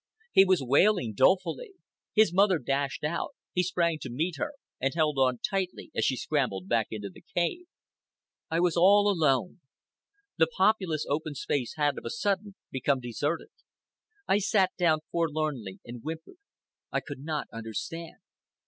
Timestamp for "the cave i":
7.11-8.61